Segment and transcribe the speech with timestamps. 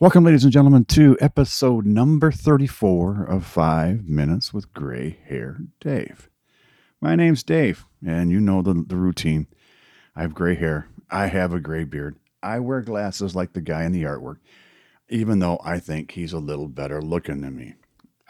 [0.00, 6.30] Welcome, ladies and gentlemen, to episode number 34 of Five Minutes with Gray Hair Dave.
[7.00, 9.48] My name's Dave, and you know the, the routine.
[10.14, 10.86] I have gray hair.
[11.10, 12.14] I have a gray beard.
[12.44, 14.36] I wear glasses like the guy in the artwork,
[15.08, 17.74] even though I think he's a little better looking than me.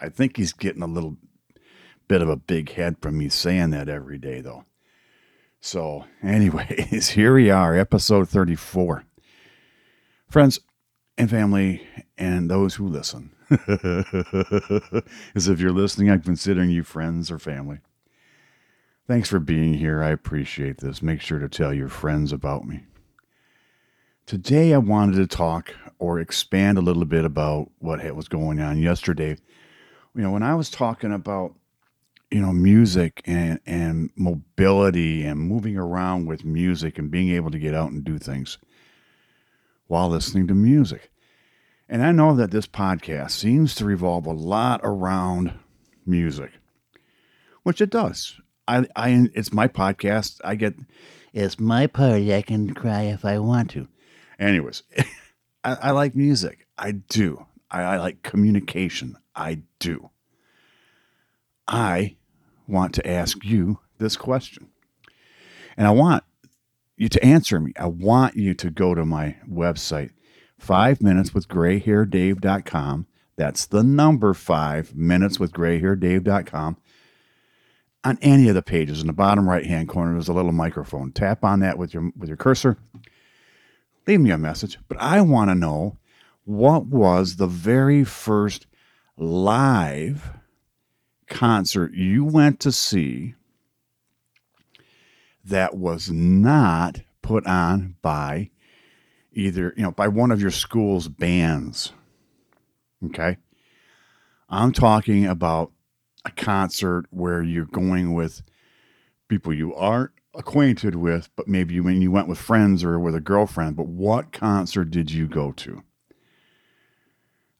[0.01, 1.17] I think he's getting a little
[2.07, 4.65] bit of a big head from me saying that every day, though.
[5.61, 9.03] So, anyways, here we are, episode 34.
[10.31, 10.59] Friends,
[11.19, 11.85] and family
[12.17, 13.31] and those who listen.
[15.35, 17.79] As if you're listening, I'm considering you friends or family.
[19.05, 20.01] Thanks for being here.
[20.01, 21.01] I appreciate this.
[21.01, 22.85] Make sure to tell your friends about me.
[24.25, 28.79] Today, I wanted to talk or expand a little bit about what was going on
[28.79, 29.35] yesterday.
[30.15, 31.55] You know, when I was talking about,
[32.31, 37.59] you know, music and, and mobility and moving around with music and being able to
[37.59, 38.59] get out and do things
[39.89, 41.11] while listening to music.
[41.89, 45.53] And I know that this podcast seems to revolve a lot around
[46.05, 46.51] music,
[47.63, 48.39] which it does.
[48.67, 50.39] I, I, it's my podcast.
[50.45, 50.75] I get,
[51.33, 52.33] it's my party.
[52.35, 53.87] I can cry if I want to.
[54.37, 54.83] Anyways,
[55.63, 56.67] I, I like music.
[56.77, 57.47] I do.
[57.71, 59.17] I, I like communication.
[59.35, 60.11] I do.
[61.67, 62.17] I
[62.67, 64.69] want to ask you this question.
[65.75, 66.23] And I want
[66.99, 67.73] you to answer me.
[67.77, 70.11] I want you to go to my website,
[70.57, 73.07] five minutes with grayhairdave.com.
[73.37, 76.77] That's the number five minutes with grayhairdave.com.
[78.03, 81.11] On any of the pages in the bottom right hand corner, there's a little microphone.
[81.11, 82.77] Tap on that with your with your cursor.
[84.07, 84.77] Leave me a message.
[84.87, 85.97] But I want to know
[86.43, 88.67] what was the very first
[89.17, 90.31] live
[91.27, 93.35] concert you went to see
[95.49, 98.49] that was not put on by
[99.33, 101.93] either, you know, by one of your school's bands.
[103.05, 103.37] Okay.
[104.49, 105.71] I'm talking about
[106.25, 108.41] a concert where you're going with
[109.27, 113.21] people you aren't acquainted with, but maybe when you went with friends or with a
[113.21, 113.75] girlfriend.
[113.75, 115.83] But what concert did you go to?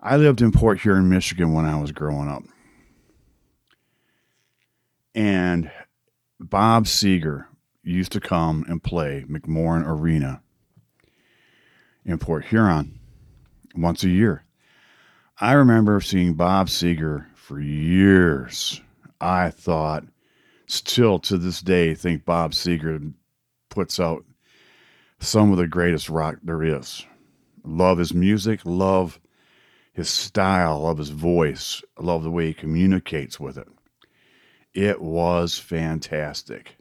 [0.01, 2.43] I lived in Port Huron, Michigan when I was growing up.
[5.13, 5.69] And
[6.39, 7.45] Bob Seger
[7.89, 10.41] used to come and play McMorran Arena
[12.05, 12.99] in Port Huron
[13.75, 14.43] once a year.
[15.39, 18.81] I remember seeing Bob Seger for years.
[19.21, 20.05] I thought,
[20.67, 23.13] still to this day, think Bob Seger
[23.69, 24.25] puts out
[25.19, 27.05] some of the greatest rock there is.
[27.63, 29.19] Love his music, love
[29.93, 33.67] his style, love his voice, love the way he communicates with it.
[34.73, 36.75] It was fantastic.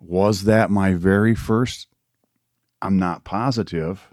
[0.00, 1.86] Was that my very first?
[2.80, 4.08] I'm not positive,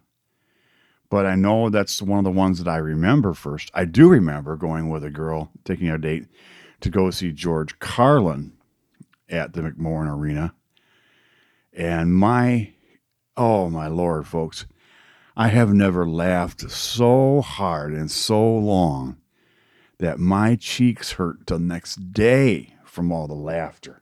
[1.09, 3.71] but I know that's one of the ones that I remember first.
[3.73, 6.27] I do remember going with a girl, taking a date
[6.81, 8.51] to go see George Carlin
[9.29, 10.53] at the McMorran Arena.
[11.71, 12.73] And my,
[13.37, 14.65] oh my Lord, folks,
[15.37, 19.17] I have never laughed so hard and so long
[19.99, 24.01] that my cheeks hurt till next day from all the laughter.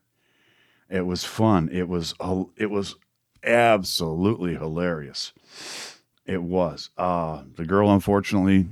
[0.96, 1.68] It was fun.
[1.74, 2.16] It was
[2.56, 2.96] it was
[3.44, 5.34] absolutely hilarious.
[6.26, 6.90] It was.
[6.98, 8.68] Uh, the girl, unfortunately,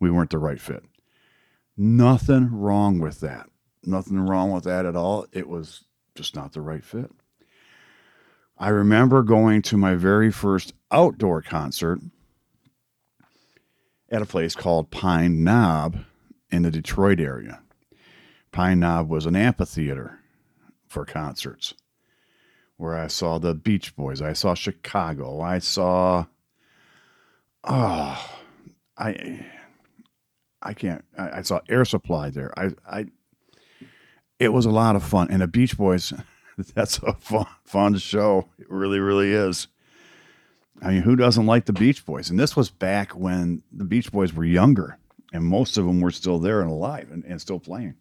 [0.00, 0.84] we weren't the right fit.
[1.76, 3.50] Nothing wrong with that.
[3.84, 5.26] Nothing wrong with that at all.
[5.32, 5.84] It was
[6.14, 7.10] just not the right fit.
[8.56, 12.00] I remember going to my very first outdoor concert
[14.08, 15.98] at a place called Pine Knob
[16.50, 17.60] in the Detroit area.
[18.50, 20.20] Pine Knob was an amphitheater
[20.94, 21.74] for concerts
[22.76, 26.26] where I saw the Beach Boys, I saw Chicago, I saw
[27.64, 28.30] oh
[28.96, 29.44] I
[30.62, 32.56] I can't I, I saw Air Supply there.
[32.56, 33.06] I I
[34.38, 35.28] it was a lot of fun.
[35.30, 36.12] And the Beach Boys,
[36.74, 38.48] that's a fun fun show.
[38.58, 39.66] It really, really is.
[40.80, 42.30] I mean, who doesn't like the Beach Boys?
[42.30, 44.98] And this was back when the Beach Boys were younger
[45.32, 47.94] and most of them were still there and alive and, and still playing.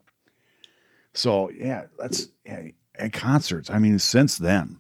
[1.13, 2.67] So yeah, that's yeah,
[2.97, 3.69] at concerts.
[3.69, 4.79] I mean, since then,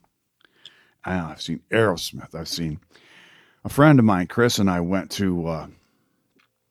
[1.03, 2.35] I have seen Aerosmith.
[2.35, 2.79] I've seen
[3.65, 5.47] a friend of mine, Chris, and I went to.
[5.47, 5.67] Uh,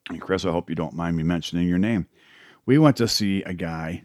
[0.09, 2.07] and Chris, I hope you don't mind me mentioning your name.
[2.67, 4.05] We went to see a guy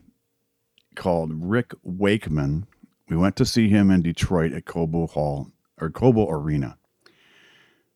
[0.95, 2.67] called Rick Wakeman.
[3.09, 6.77] We went to see him in Detroit at Cobo Hall or Cobo Arena.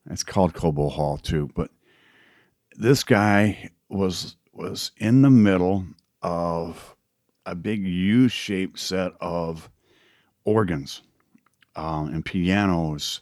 [0.09, 1.69] It's called Cobo Hall too, but
[2.75, 5.85] this guy was was in the middle
[6.21, 6.95] of
[7.45, 9.69] a big U-shaped set of
[10.43, 11.01] organs
[11.75, 13.21] um, and pianos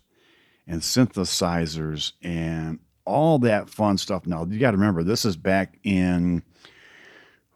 [0.68, 4.28] and synthesizers and all that fun stuff.
[4.28, 6.44] Now you got to remember, this is back in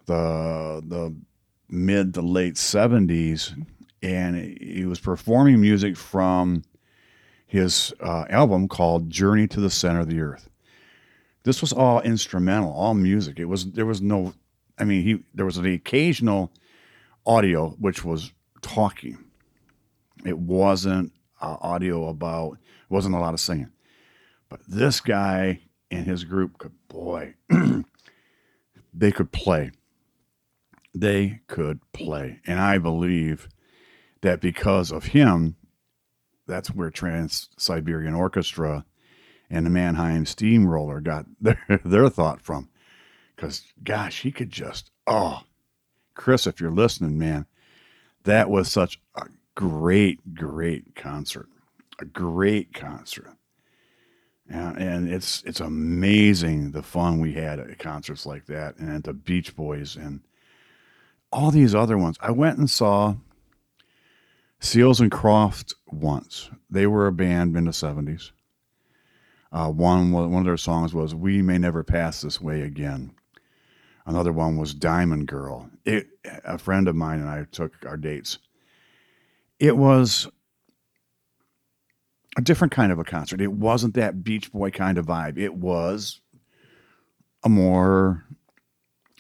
[0.05, 1.15] the the
[1.69, 3.53] mid to late seventies,
[4.01, 6.63] and he was performing music from
[7.45, 10.49] his uh, album called "Journey to the Center of the Earth."
[11.43, 13.39] This was all instrumental, all music.
[13.39, 14.33] It was there was no,
[14.77, 16.51] I mean, he there was the occasional
[17.25, 18.31] audio which was
[18.61, 19.17] talking.
[20.25, 22.57] It wasn't uh, audio about,
[22.89, 23.71] wasn't a lot of singing.
[24.49, 25.61] But this guy
[25.91, 27.35] and his group could, boy,
[28.93, 29.71] they could play.
[30.95, 32.39] They could play.
[32.45, 33.49] And I believe
[34.21, 35.55] that because of him,
[36.47, 38.85] that's where Trans Siberian Orchestra
[39.49, 42.69] and the Mannheim Steamroller got their, their thought from.
[43.35, 45.41] Because, gosh, he could just, oh,
[46.13, 47.45] Chris, if you're listening, man,
[48.23, 49.25] that was such a
[49.55, 51.47] great, great concert.
[51.99, 53.35] A great concert.
[54.49, 59.03] And, and it's it's amazing the fun we had at concerts like that and at
[59.03, 60.21] the Beach Boys and
[61.31, 62.17] all these other ones.
[62.19, 63.15] I went and saw
[64.59, 66.49] Seals and Crofts once.
[66.69, 68.31] They were a band in the 70s.
[69.51, 73.13] Uh, one one of their songs was "We May Never Pass This Way Again."
[74.05, 75.69] Another one was Diamond Girl.
[75.85, 76.07] It,
[76.43, 78.37] a friend of mine and I took our dates.
[79.59, 80.27] It was
[82.37, 83.39] a different kind of a concert.
[83.39, 85.37] It wasn't that Beach Boy kind of vibe.
[85.37, 86.19] It was
[87.43, 88.25] a more,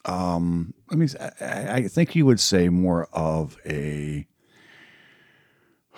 [0.05, 1.09] um, I mean,
[1.39, 4.27] I, I think you would say more of a,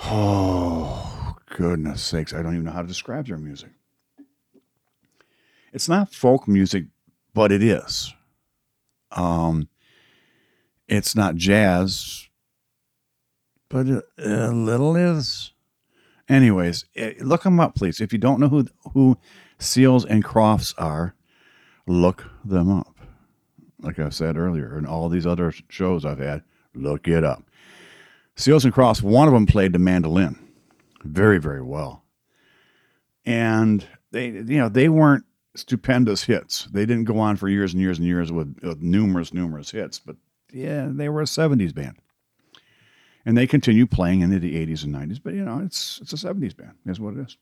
[0.04, 3.72] oh, goodness sakes, I don't even know how to describe their music.
[5.74, 6.86] It's not folk music,
[7.34, 8.14] but it is.
[9.16, 9.70] Um,
[10.88, 12.28] it's not jazz,
[13.70, 15.54] but a, little is.
[16.28, 18.02] Anyways, eh, look them up, please.
[18.02, 19.18] If you don't know who who
[19.58, 21.16] Seals and Crofts are,
[21.88, 22.96] look them up.
[23.82, 27.44] Like I said earlier, and all these other shows I've had, look it up.
[28.36, 30.38] Seals and Crofts, one of them played the mandolin
[31.06, 32.04] very, very well.
[33.26, 36.66] And they, you know, they weren't stupendous hits.
[36.72, 40.00] They didn't go on for years and years and years with, with numerous, numerous hits,
[40.00, 40.16] but
[40.52, 41.98] yeah, they were a 70s band.
[43.26, 46.16] And they continue playing into the 80s and 90s, but you know, it's it's a
[46.16, 46.74] 70s band.
[46.86, 47.38] Is what it is.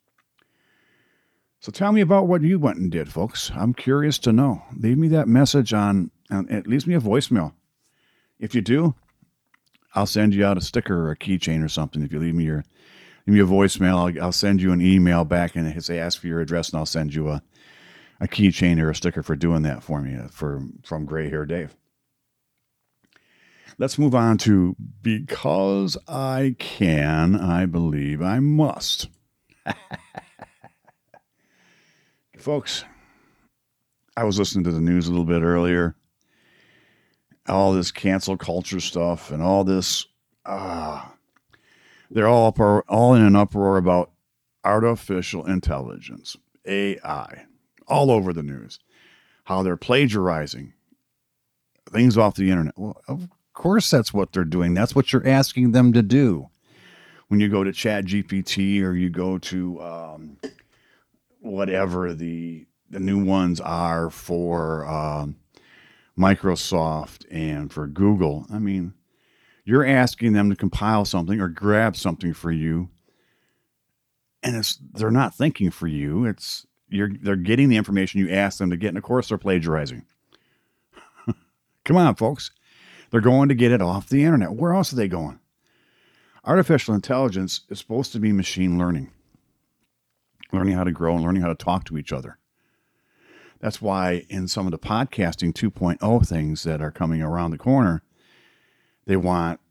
[1.60, 3.52] So tell me about what you went and did, folks.
[3.56, 4.64] I'm curious to know.
[4.78, 7.54] Leave me that message on, on it leaves me a voicemail.
[8.40, 8.96] If you do,
[9.96, 12.02] I'll send you out a sticker or a keychain or something.
[12.02, 12.64] If you leave me your
[13.26, 16.28] leave me a voicemail, I'll, I'll send you an email back and say ask for
[16.28, 17.42] your address, and I'll send you a
[18.20, 21.46] a keychain or a sticker for doing that for me uh, for from Gray Hair
[21.46, 21.76] Dave.
[23.78, 29.10] Let's move on to because I can, I believe I must.
[32.38, 32.86] Folks,
[34.16, 35.96] I was listening to the news a little bit earlier.
[37.50, 40.06] All this cancel culture stuff and all this,
[40.46, 41.04] uh,
[42.12, 44.12] they're all up, all in an uproar about
[44.64, 47.46] artificial intelligence, AI
[47.88, 48.80] all over the news
[49.46, 50.74] how they're plagiarizing
[51.92, 52.78] things off the internet.
[52.78, 54.74] Well, of course, that's what they're doing.
[54.74, 56.50] That's what you're asking them to do.
[57.28, 60.38] When you go to Chat GPT or you go to um,
[61.40, 65.38] whatever the the new ones are for um,
[66.18, 68.94] Microsoft and for Google, I mean,
[69.66, 72.90] you're asking them to compile something or grab something for you,
[74.44, 76.26] and it's they're not thinking for you.
[76.26, 79.38] It's you're they're getting the information you asked them to get, and of course they're
[79.38, 80.06] plagiarizing.
[81.86, 82.52] Come on, folks.
[83.10, 84.54] They're going to get it off the internet.
[84.54, 85.40] Where else are they going?
[86.46, 89.12] Artificial intelligence is supposed to be machine learning,
[90.52, 92.38] learning how to grow and learning how to talk to each other.
[93.60, 98.04] That's why in some of the podcasting 2.0 things that are coming around the corner,
[99.06, 99.62] they want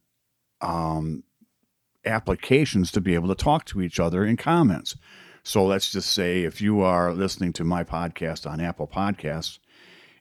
[0.62, 1.24] um,
[2.04, 4.96] applications to be able to talk to each other in comments.
[5.44, 9.58] So let's just say if you are listening to my podcast on Apple Podcasts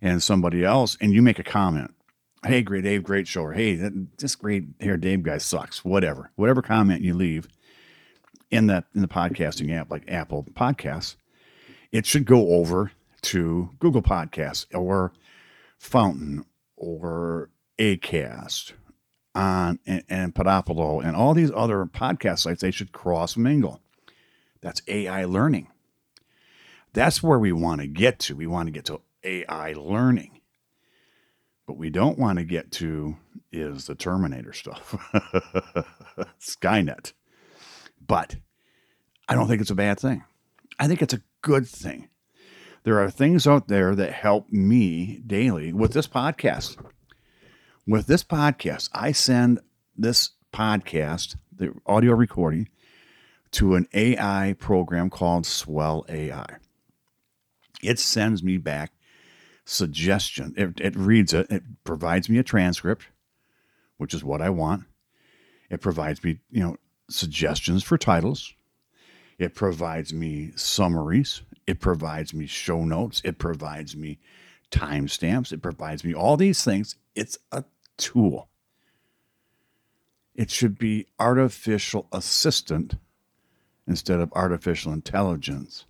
[0.01, 1.94] and somebody else, and you make a comment,
[2.44, 3.75] hey, great Dave, great show, or hey,
[4.18, 7.48] this Gray Hair Dave guy sucks, whatever, whatever comment you leave
[8.50, 11.16] in that in the podcasting app like Apple Podcasts,
[11.92, 15.13] it should go over to Google Podcasts or
[15.78, 18.74] Fountain or Acast
[19.36, 22.62] on and, and Podopolo and all these other podcast sites.
[22.62, 23.80] They should cross mingle.
[24.62, 25.68] That's AI learning.
[26.94, 28.36] That's where we want to get to.
[28.36, 30.41] We want to get to AI learning.
[31.65, 33.15] What we don't want to get to
[33.51, 34.96] is the Terminator stuff,
[36.41, 37.13] Skynet.
[38.06, 38.36] But
[39.30, 40.24] I don't think it's a bad thing.
[40.80, 42.10] I think it's a good thing.
[42.84, 46.84] There are things out there that help me daily with this podcast.
[47.88, 49.60] With this podcast, I send
[49.96, 52.70] this podcast, the audio recording,
[53.51, 56.58] to an AI program called Swell AI.
[57.84, 58.93] It sends me back
[59.65, 60.53] suggestion.
[60.58, 61.50] It, it reads it.
[61.50, 63.08] It provides me a transcript,
[63.98, 64.86] which is what I want.
[65.70, 66.77] It provides me, you know,
[67.10, 68.53] suggestions for titles.
[69.38, 71.41] It provides me summaries.
[71.65, 73.22] It provides me show notes.
[73.24, 74.20] It provides me
[74.70, 75.51] timestamps.
[75.51, 76.96] It provides me all these things.
[77.15, 77.63] It's a
[77.98, 78.50] tool.
[80.36, 82.96] It should be artificial assistant
[83.91, 85.86] instead of artificial intelligence.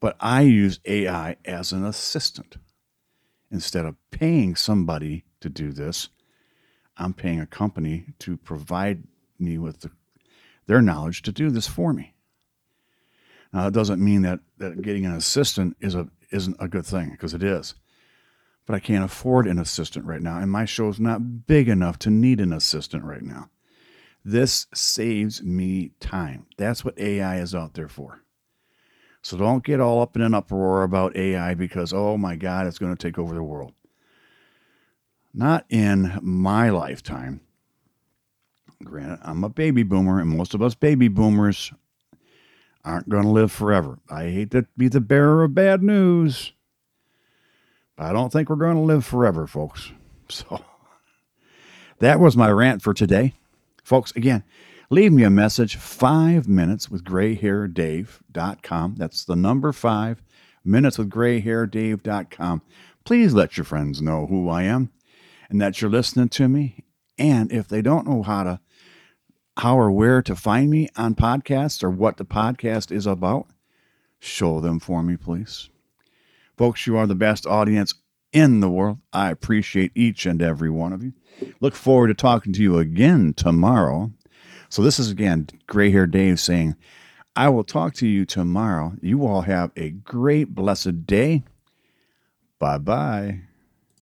[0.00, 2.56] But I use AI as an assistant.
[3.50, 6.08] Instead of paying somebody to do this,
[6.96, 9.04] I'm paying a company to provide
[9.38, 9.90] me with the,
[10.66, 12.14] their knowledge to do this for me.
[13.52, 17.10] Now, that doesn't mean that, that getting an assistant is a, isn't a good thing,
[17.10, 17.74] because it is.
[18.64, 22.10] But I can't afford an assistant right now, and my show's not big enough to
[22.10, 23.50] need an assistant right now.
[24.24, 26.46] This saves me time.
[26.56, 28.22] That's what AI is out there for.
[29.20, 32.78] So don't get all up in an uproar about AI because, oh my God, it's
[32.78, 33.72] going to take over the world.
[35.32, 37.40] Not in my lifetime.
[38.82, 41.72] Granted, I'm a baby boomer, and most of us baby boomers
[42.84, 43.98] aren't going to live forever.
[44.10, 46.52] I hate to be the bearer of bad news,
[47.96, 49.92] but I don't think we're going to live forever, folks.
[50.30, 50.64] So
[51.98, 53.34] that was my rant for today.
[53.84, 54.42] Folks, again,
[54.90, 58.94] leave me a message five minutes with grayhairdave.com.
[58.96, 60.22] That's the number five
[60.64, 62.62] minutes with grayhairdave.com.
[63.04, 64.90] Please let your friends know who I am
[65.50, 66.84] and that you're listening to me.
[67.18, 68.60] And if they don't know how to
[69.58, 73.46] how or where to find me on podcasts or what the podcast is about,
[74.18, 75.68] show them for me, please.
[76.56, 77.94] Folks, you are the best audience
[78.34, 78.98] in the world.
[79.12, 81.14] I appreciate each and every one of you.
[81.60, 84.12] Look forward to talking to you again tomorrow.
[84.68, 86.76] So, this is again Gray Hair Dave saying,
[87.36, 88.94] I will talk to you tomorrow.
[89.00, 91.44] You all have a great, blessed day.
[92.58, 93.40] Bye bye.